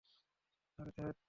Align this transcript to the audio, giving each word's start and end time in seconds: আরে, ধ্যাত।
আরে, 0.79 0.91
ধ্যাত। 0.97 1.15